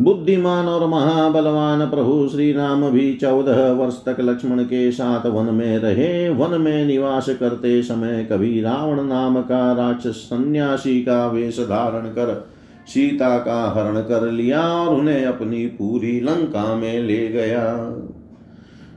बुद्धिमान 0.02 0.66
और 0.66 0.88
महाबलवान 0.88 1.90
प्रभु 1.90 2.30
श्री 2.32 2.52
राम 2.52 2.90
भी 2.90 3.14
चौदह 3.14 3.72
वर्ष 3.72 4.06
तक 4.06 4.18
लक्ष्मण 4.20 4.64
के 4.64 4.92
साथ 4.92 5.26
वन 5.26 5.54
में 5.54 5.78
रहे। 5.78 6.30
वन 6.30 6.62
में 6.62 6.86
निवास 6.86 7.30
करते 7.30 7.84
समय 7.84 8.28
कभी 8.32 8.62
रावण 8.62 9.04
नाम 9.04 9.42
का 9.42 9.72
राक्षस 9.74 10.16
सन्यासी 10.16 11.02
का 11.02 11.28
वेश 11.28 11.60
धारण 11.60 12.08
कर 12.08 12.50
सीता 12.90 13.38
का 13.38 13.62
हरण 13.72 14.02
कर 14.02 14.32
लिया 14.32 14.62
और 14.62 14.96
उन्हें 14.96 15.26
अपनी 15.26 15.66
पूरी 15.66 16.20
लंका 16.20 16.76
में 16.76 17.00
ले 17.00 17.28
गया। 17.28 17.66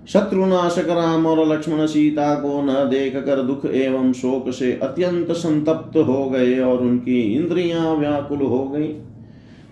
शत्रुनाशक 0.08 0.88
राम 0.88 1.26
और 1.26 1.46
लक्ष्मण 1.48 1.86
सीता 1.86 2.34
को 2.34 2.62
न 2.62 2.74
देख 2.90 3.16
कर 3.16 3.42
दुख 3.42 3.64
एवं 3.66 4.12
शोक 4.12 4.50
से 4.50 4.72
अत्यंत 4.72 5.32
संतप्त 5.32 5.96
हो 5.98 6.24
गए 6.30 6.58
और 6.60 6.78
उनकी 6.78 7.20
इंद्रियाँ 7.20 7.94
व्याकुल 7.96 8.38
हो 8.38 8.64
गई। 8.68 8.88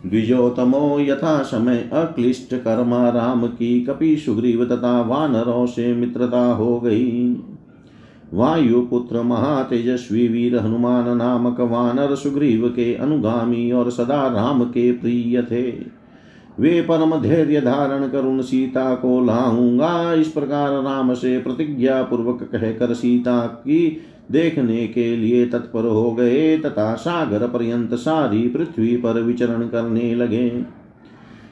द्विजोतमो 0.07 0.99
यथा 1.01 1.39
समय 1.43 1.91
अक्लिष्ट 1.93 2.55
कर्मा 2.55 3.09
राम 3.09 3.47
की 3.47 3.81
कपि 3.81 4.17
सुग्रीव 4.17 4.65
तथा 4.65 5.01
वानरों 5.01 5.67
से 5.67 5.93
मित्रता 5.95 6.45
हो 6.53 6.81
गई। 6.81 7.35
वायुपुत्र 8.35 9.23
महातेजस्वी 9.23 10.29
वीर 10.29 10.57
हनुमान 10.57 11.17
नामक 11.17 11.61
वानर 11.61 12.15
सुग्रीव 12.15 12.69
के 12.69 12.95
अनुगामी 12.95 13.71
और 13.73 13.91
सदा 13.91 14.27
राम 14.29 14.65
के 14.65 14.93
प्रिय 14.93 15.43
थे। 15.43 15.71
वे 16.61 16.81
परम 16.83 17.17
धैर्य 17.21 17.61
धारण 17.61 18.09
कर 18.09 18.25
उन 18.25 18.43
सीता 18.43 18.95
को 18.95 19.25
लाऊँगा। 19.25 20.13
इस 20.13 20.29
प्रकार 20.29 20.83
राम 20.83 21.15
से 21.15 21.39
प्रतिज्ञा 21.39 22.03
पूर्वक 22.03 22.43
कहकर 22.43 22.95
सीता 22.95 23.47
की 23.47 24.01
देखने 24.31 24.87
के 24.87 25.17
लिए 25.17 25.47
तत्पर 25.47 25.87
हो 25.87 26.11
गए 26.13 26.59
तथा 26.59 26.95
सागर 26.95 27.47
पर्यंत 27.49 27.95
सारी 27.95 28.49
पृथ्वी 28.49 28.97
पर 28.97 29.23
विचरण 29.23 29.69
करने 29.69 30.15
लगे। 30.15 30.80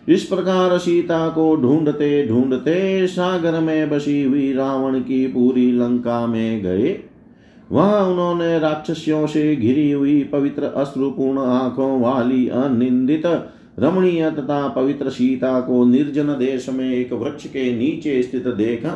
इस 0.09 0.23
प्रकार 0.25 0.77
सीता 0.79 1.29
को 1.29 1.55
ढूंढते 1.57 2.27
ढूंढते 2.29 3.07
सागर 3.07 3.59
में 3.61 3.91
बसी 3.91 4.23
हुई 4.23 4.53
रावण 4.53 4.99
की 5.01 5.27
पूरी 5.27 5.71
लंका 5.73 6.27
में 6.27 6.63
गए। 6.63 6.99
वहाँ 7.73 8.01
उन्होंने 8.03 8.59
राक्षसियों 8.59 9.27
से 9.27 9.55
घिरी 9.57 9.91
हुई 9.91 10.23
पवित्र 10.25 10.73
अश्रुपूर्ण 10.77 11.39
आँखों 11.39 12.01
वाली 12.01 12.49
अनिंदित 12.49 13.27
रमणीय 13.79 14.31
तथा 14.31 14.67
पवित्र 14.69 15.11
सीता 15.11 15.61
को 15.61 15.85
निर्जन 15.85 16.29
देश 16.39 16.69
में 16.69 16.91
एक 16.91 17.13
वृक्ष 17.13 17.47
के 17.47 17.73
नीचे 17.79 18.23
स्थित 18.23 18.47
देखा। 18.49 18.95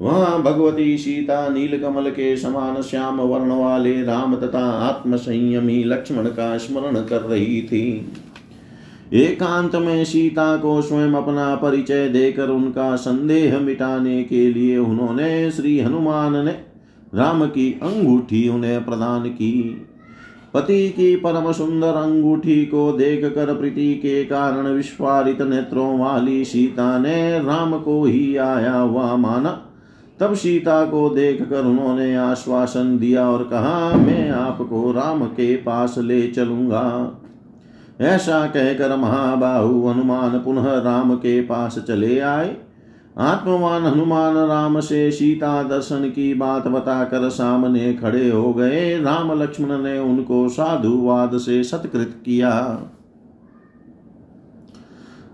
वहाँ 0.00 0.42
भगवती 0.42 0.96
सीता, 0.98 1.48
नीलकमल 1.48 2.10
के 2.10 2.36
समान 2.36 2.80
श्याम 2.82 3.20
वर्ण 3.20 3.52
वाले 3.52 4.02
राम 4.02 4.34
तथा 4.36 4.64
आत्म 4.88 5.16
संयमी 5.16 5.82
लक्ष्मण 5.84 6.26
का 6.26 6.56
स्मरण 6.58 6.96
कर 6.96 7.20
रही 7.20 7.62
थी। 7.62 8.12
एकांत 9.12 9.74
में 9.76 10.04
सीता 10.04 10.56
को 10.56 10.82
स्वयं 10.82 11.12
अपना 11.12 11.54
परिचय 11.54 12.08
देकर 12.08 12.48
उनका 12.48 12.96
संदेह 12.96 13.58
मिटाने 13.58 14.22
के 14.24 14.50
लिए 14.50 14.78
उन्होंने 14.78 15.50
श्री 15.50 15.78
हनुमान 15.80 16.44
ने 16.44 16.52
राम 17.14 17.46
की 17.46 17.72
अंगूठी 17.82 18.48
उन्हें 18.48 18.84
प्रदान 18.84 19.28
की। 19.28 19.86
पति 20.54 20.88
की 20.88 21.16
परम 21.16 21.52
सुंदर 21.52 21.88
अंगूठी 21.88 22.64
को 22.66 22.92
देख 22.92 23.24
कर 23.24 23.54
प्रीति 23.54 23.94
के 23.94 24.24
कारण 24.24 24.68
विस्फारित 24.68 25.42
नेत्रों 25.42 25.98
वाली 25.98 26.44
सीता 26.44 26.98
ने 26.98 27.38
राम 27.38 27.78
को 27.78 28.04
ही 28.04 28.36
आया 28.36 28.76
हुआ 28.76 29.16
माना। 29.16 29.50
तब 30.20 30.34
सीता 30.34 30.84
को 30.84 31.08
देख 31.10 31.42
कर 31.42 31.64
उन्होंने 31.64 32.14
आश्वासन 32.16 32.98
दिया 32.98 33.30
और 33.30 33.42
कहा, 33.42 33.92
मैं 33.96 34.30
आपको 34.30 34.92
राम 34.92 35.24
के 35.24 35.56
पास 35.56 35.94
ले 35.98 36.28
चलूँगा। 36.28 37.16
ऐसा 38.00 38.46
कहकर 38.46 38.96
महाबाहु 38.96 39.88
हनुमान 39.88 40.38
पुनः 40.38 40.78
राम 40.80 41.14
के 41.14 41.40
पास 41.42 41.78
चले 41.78 42.18
आए। 42.18 42.56
आत्मवान 43.18 43.86
हनुमान 43.86 44.36
राम 44.36 44.80
से 44.80 45.10
सीता 45.10 45.62
दर्शन 45.62 46.08
की 46.10 46.34
बात 46.34 46.66
बताकर 46.68 47.28
सामने 47.28 47.92
खड़े 47.94 48.30
हो 48.30 48.52
गए। 48.54 49.02
राम 49.02 49.42
लक्ष्मण 49.42 49.78
ने 49.78 49.98
उनको 49.98 50.48
साधुवाद 50.48 51.36
से 51.38 51.62
सत्कृत 51.64 52.14
किया। 52.24 52.50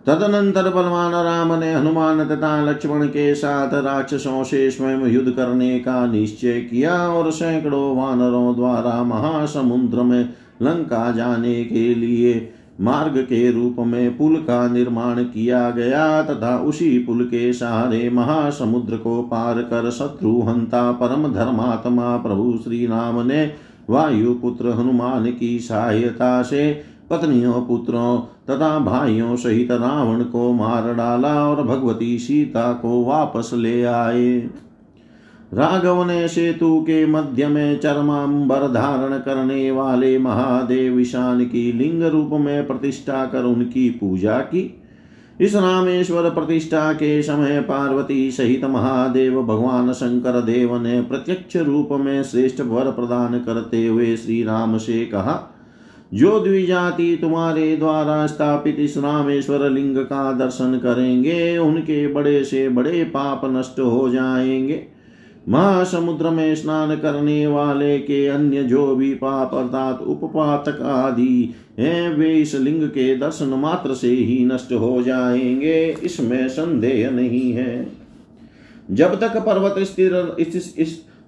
तदनंतर 0.07 0.71
बलवान 0.71 1.13
राम 1.13 1.53
ने 1.55 1.75
हनुमान 1.75 2.25
तथा 2.25 2.65
लक्ष्मण 2.65 3.07
के 3.07 3.35
साथ 3.35 3.75
राक्षसों 3.75 4.45
से 4.45 4.71
स्वयं 4.71 5.07
युद्ध 5.07 5.31
करने 5.31 5.79
का 5.79 6.07
निश्चय 6.07 6.61
किया 6.61 7.09
और 7.09 7.31
सैकड़ों 7.31 7.97
वानरों 7.97 8.55
द्वारा 8.57 9.03
महासमुद्र 9.05 10.03
में 10.03 10.29
लंका 10.63 11.11
जाने 11.13 11.65
के 11.65 11.95
लिए 11.95 12.53
मार्ग 12.81 13.19
के 13.19 13.51
रूप 13.53 13.77
में 13.79 14.17
पुल 14.17 14.37
का 14.37 14.69
निर्माण 14.69 15.23
किया 15.25 15.71
गया 15.71 16.23
तथा 16.23 16.59
उसी 16.59 16.99
पुल 16.99 17.25
के 17.25 17.53
सहारे 17.53 18.11
महासमुद्र 18.11 18.97
को 18.97 19.23
पार 19.23 19.63
कर 19.63 19.91
शत्रु 19.91 20.41
हंता 20.41 20.93
परम 20.93 21.33
धर्मात्मा 21.33 22.17
प्रभु 22.17 22.59
श्री 22.65 22.87
राम 22.87 23.27
ने 23.27 23.53
वायुपुत्र 23.91 24.71
हनुमान 24.71 25.31
की 25.31 25.59
सहायता 25.59 26.43
से 26.43 26.97
पत्नियों, 27.11 27.63
पुत्रों 27.63 28.19
तथा 28.19 28.79
भाइयों 28.79 29.37
सहित 29.37 29.71
रावण 29.71 30.25
को 30.25 30.53
मार 30.53 30.95
डाला 30.95 31.49
और 31.49 31.63
भगवती 31.63 32.19
सीता 32.19 32.73
को 32.73 33.05
वापस 33.05 33.51
ले 33.55 33.83
आए। 33.85 34.51
राघव 35.55 36.05
ने 36.05 36.29
सेतु 36.29 36.81
के 36.81 37.07
मध्य 37.07 37.49
में 37.49 37.81
चरमांबर 37.81 38.61
धारण 38.73 39.19
करने 39.19 39.71
वाले 39.71 40.19
महादेव 40.19 41.01
ईशान 41.01 41.45
की 41.45 41.73
लिंग 41.73 42.03
रूप 42.03 42.31
में 42.33 42.67
प्रतिष्ठा 42.67 43.27
कर 43.27 43.43
उनकी 43.43 43.91
पूजा 43.91 44.39
की। 44.39 44.83
इस 45.41 45.55
रामेश्वर 45.55 46.31
प्रतिष्ठा 46.31 46.93
के 46.93 47.23
समय 47.23 47.61
पार्वती 47.61 48.31
सहित 48.31 48.65
महादेव 48.65 49.43
भगवान 49.43 49.93
शंकर 49.93 50.41
देव 50.41 50.83
ने 50.83 51.01
प्रत्यक्ष 51.01 51.57
रूप 51.57 51.89
में 51.93 52.23
श्रेष्ठ 52.23 52.61
वर 52.61 52.85
प्रदान 52.85 53.39
करते 53.39 53.87
हुए 53.87 54.17
श्री 54.17 54.43
राम 54.43 54.79
से 54.79 55.07
कहा, 55.07 55.55
जो 56.15 56.41
द्विजाति 56.41 57.19
तुम्हारे 57.21 57.77
द्वारा 57.77 58.27
स्थापित 58.27 58.77
इस 58.79 58.99
रामेश्वर 58.99 59.71
लिंग 59.71 59.97
का 59.97 60.33
दर्शन 60.33 60.81
करेंगे, 60.83 61.59
उनके 61.59 62.13
बड़े 62.13 62.45
से 62.45 62.69
बड़े 62.69 63.05
पाप 63.05 63.41
नष्ट 63.45 63.81
हो 63.81 64.09
जाएँगे। 64.09 64.96
महासमुद्र 65.49 66.31
में 66.31 66.55
स्नान 66.55 66.97
करने 66.97 67.47
वाले 67.47 67.99
के 67.99 68.27
अन्य 68.27 68.63
जो 68.63 68.97
भी 68.97 69.15
पाप 69.15 69.55
अर्थात 69.55 70.01
उपपातक 70.03 70.81
आदि 70.83 71.55
हैं, 71.79 72.17
वे 72.17 72.35
इस 72.35 72.55
लिंग 72.55 72.89
के 72.89 73.17
दर्शन 73.17 73.47
मात्र 73.47 73.95
से 73.95 74.09
ही 74.09 74.45
नष्ट 74.45 74.73
हो 74.73 75.03
जाएँगे, 75.03 75.97
इसमें 76.03 76.49
संदेह 76.49 77.11
नहीं 77.11 77.53
है। 77.53 77.89
जब 78.91 79.21
तक 79.21 79.37
पर्वत 79.37 79.75
स्थिर 79.79 80.37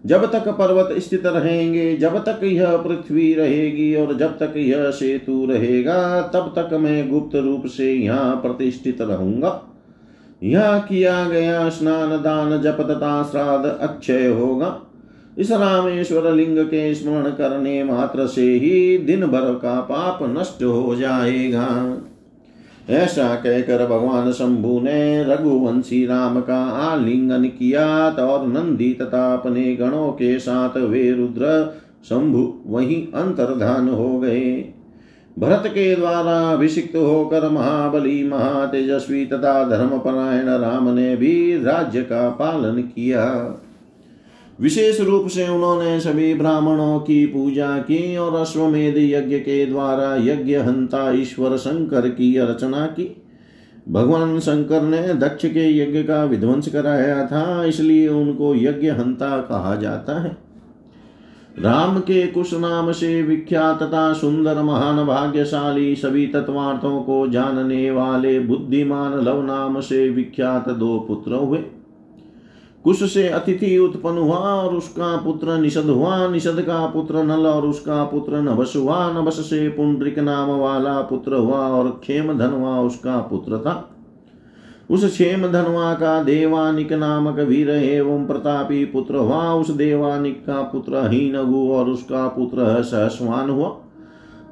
जब 0.06 0.32
तक 0.32 0.48
पर्वत 0.48 0.98
स्थित 0.98 1.26
रहेंगे, 1.26 1.96
जब 1.96 2.18
तक 2.18 2.40
यह 2.44 2.76
पृथ्वी 2.76 3.34
रहेगी 3.34 3.94
और 3.94 4.18
जब 4.18 4.38
तक 4.38 4.54
यह 4.56 4.90
सेतु 4.90 5.46
रहेगा, 5.46 6.22
तब 6.22 6.54
तक 6.58 6.74
मैं 6.74 7.10
गुप्त 7.10 7.36
रूप 7.36 7.66
से 7.66 7.92
यहाँ 7.92 8.36
प्रतिष्ठित 8.36 9.00
रहूँगा। 9.00 9.67
यह 10.42 10.78
किया 10.78 11.28
गया 11.28 11.68
स्नान, 11.68 12.10
दान 12.10 12.60
जप 12.60 12.76
तथा 12.80 13.22
श्राद्ध 13.22 13.66
अक्षय 13.66 14.26
होगा। 14.26 14.80
इस 15.38 15.50
रामेश्वर 15.52 16.32
लिंग 16.32 16.58
के 16.58 16.94
स्मरण 16.94 17.22
करने 17.22 17.84
मात्र 17.84 18.26
से 18.26 18.52
ही 18.52 18.98
दिन 18.98 19.26
भर 19.26 19.54
का 19.54 19.80
पाप 19.80 20.18
नष्ट 20.22 20.62
हो 20.62 20.94
जाएगा। 20.94 21.98
ऐसा 22.90 23.34
कहकर 23.34 23.86
भगवान 23.86 24.32
शंभु 24.32 24.80
ने 24.80 25.24
रघुवंशी 25.24 26.06
राम 26.06 26.40
का 26.40 26.64
आलिंगन 26.64 27.44
किया 27.44 28.10
और 28.10 28.46
नंदी 28.46 28.92
तथा 28.92 29.34
अपने 29.34 29.76
गणों 29.76 30.12
के 30.12 30.38
साथ 30.38 30.76
वे 30.76 31.12
रुद्र, 31.12 31.74
शंभु 32.04 32.54
वहीं 32.66 33.06
अंतर्धान 33.06 33.88
हो 33.88 34.20
गए। 34.20 34.74
भरत 35.38 35.62
के 35.66 35.94
द्वारा 35.96 36.52
अभिषिक्त 36.52 36.96
होकर 36.96 37.48
महाबली, 37.48 38.28
महातेजस्वी 38.28 39.26
तथा 39.26 39.64
धर्मपरायण 39.68 40.48
राम 40.48 40.88
ने 40.88 41.16
भी 41.16 41.64
राज्य 41.64 42.02
का 42.02 42.28
पालन 42.30 42.82
किया। 42.82 43.24
विशेष 44.60 45.00
रूप 45.00 45.28
से 45.28 45.48
उन्होंने 45.48 46.00
सभी 46.00 46.34
ब्राह्मणों 46.34 46.98
की 47.00 47.26
पूजा 47.26 47.78
की 47.78 48.16
और 48.16 48.34
अश्वमेध 48.34 48.96
यज्ञ 48.96 49.38
के 49.38 49.66
द्वारा 49.66 50.14
यज्ञ 50.16 50.56
हंता 50.56 51.10
ईश्वर 51.10 51.56
शंकर 51.56 52.08
की 52.08 52.36
अर्चना 52.36 52.86
की। 52.86 53.22
भगवान 53.88 54.38
शंकर 54.40 54.82
ने 54.82 55.14
दक्ष 55.14 55.46
के 55.46 55.78
यज्ञ 55.78 56.02
का 56.02 56.24
विध्वंस 56.24 56.68
कराया 56.68 57.26
था, 57.26 57.64
इसलिए 57.64 58.08
उनको 58.08 58.54
यज्ञ 58.54 58.88
हंता 58.90 59.38
कहा 59.40 59.74
जाता 59.76 60.20
है। 60.22 60.47
राम 61.58 61.98
के 62.00 62.26
कुश 62.26 62.52
नाम 62.54 62.92
से 62.92 63.22
विख्यात 63.22 63.82
तथा 63.82 64.12
सुंदर 64.12 64.62
महान 64.62 65.04
भाग्यशाली 65.06 65.94
सभी 65.96 66.26
तत्वार्थों 66.26 67.00
को 67.02 67.26
जानने 67.28 67.90
वाले 67.90 68.38
बुद्धिमान 68.40 69.20
लव 69.20 69.42
नाम 69.42 69.80
से 69.80 70.08
विख्यात 70.10 70.68
दो 70.68 70.98
पुत्र 70.98 71.34
हुए। 71.34 71.58
कुश 72.84 73.12
से 73.12 73.28
अतिथि 73.28 73.78
उत्पन्न 73.78 74.18
हुआ 74.18 74.36
और 74.36 74.74
उसका 74.74 75.16
पुत्र 75.16 75.58
निषद 75.58 75.84
हुआ। 75.84 76.28
निषद 76.28 76.60
का 76.60 76.86
पुत्र 76.86 77.22
नल 77.22 77.46
और 77.46 77.66
उसका 77.66 78.04
पुत्र 78.04 78.42
नभस 78.42 78.72
हुआ। 78.76 79.12
नभस 79.12 79.40
से 79.40 79.68
पुंड्रिक 79.68 80.18
नाम 80.18 80.50
वाला 80.50 81.00
पुत्र 81.00 81.34
हुआ 81.34 81.68
और 81.68 82.00
खेम 82.04 82.38
धन 82.38 82.50
हुआ 82.50 82.78
उसका 82.78 83.18
पुत्र 83.20 83.58
था। 83.58 83.97
उस 84.90 85.04
क्षेम 85.04 85.46
धनवा 85.46 85.94
का 85.94 86.22
देवानिक 86.22 86.92
नामक 86.92 87.38
वीर 87.38 87.70
एवं 87.70 88.26
प्रतापी 88.26 88.84
पुत्र 88.84 89.16
हुआ। 89.16 89.52
उस 89.52 89.70
देवानिक 89.70 90.46
का 90.46 90.62
पुत्र 90.62 91.10
हीनगु 91.10 91.72
और 91.72 91.88
उसका 91.88 92.28
पुत्र 92.28 92.82
सहस्वान 92.82 93.50
हुआ। 93.50 93.76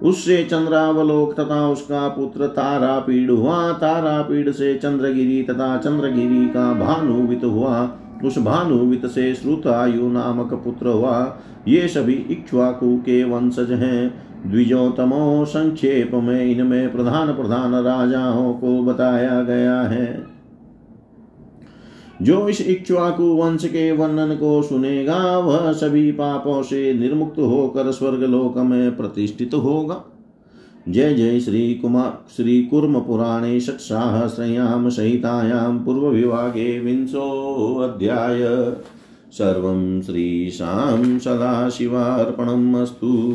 उससे 0.03 0.44
चंद्रावलोक 0.44 1.40
तथा 1.40 1.68
उसका 1.68 2.09
पुत्र 2.09 2.46
तारापीड़ 2.46 3.31
हुआ। 3.31 3.72
तारापीड़ 3.72 4.51
से 4.51 4.75
चंद्रगिरी 4.75 5.42
तथा 5.42 5.77
चंद्रगिरी 5.77 6.46
का 6.46 6.72
भानुवित 6.72 7.44
हुआ। 7.44 7.90
उस 8.25 8.38
भानुवित 8.38 9.07
से 9.07 9.35
श्रुतायु 9.35 10.09
नामक 10.09 10.55
पुत्र 10.55 10.87
हुआ। 10.87 11.38
ये 11.68 11.88
सभी 11.88 12.12
इक्ष्वाकु 12.12 12.96
के 12.96 13.25
वंशज 13.25 13.72
हैं। 13.72 14.26
द्विजोतमो 14.46 15.44
संक्षेप 15.44 16.11
में 16.14 16.44
इनमें 16.44 16.92
प्रधान 16.92 17.33
प्रधान 17.33 17.75
राजाओं 17.75 18.55
को 18.55 18.83
बताया 18.83 19.42
गया 19.42 19.81
है। 19.81 20.27
जो 22.22 22.49
इस 22.49 22.68
इक्ष्वाकु 22.68 23.22
वंश 23.22 23.64
के 23.64 23.92
वर्णन 23.92 24.37
को 24.37 24.62
सुनेगा, 24.62 25.38
वह 25.38 25.72
सभी 25.72 26.12
पापों 26.12 26.62
से 26.62 26.94
निर्मुक्त 26.94 27.38
होकर 27.38 27.92
स्वर्ग 27.92 28.22
लोक 28.22 28.59
में 28.59 28.96
प्रतिष्ठित 28.96 29.55
होगा। 29.55 30.05
जय 30.88 31.14
जय 31.14 31.40
श्री 31.40 31.75
कुमार, 31.75 32.25
श्री 32.37 32.62
कुर्म 32.62 33.01
पुराणे 33.01 33.61
षट्साहस्रयां 33.61 34.90
संहितायां 34.90 35.85
पूर्वविभागे 35.85 36.81
विंशोऽध्याय। 36.81 38.40
सर्वं 39.33 40.03
श्रीशां 40.03 41.18
सदाशिवार्पणम् 41.18 42.77
अस्तु। 42.77 43.35